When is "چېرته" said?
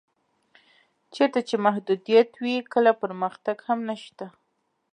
1.13-1.39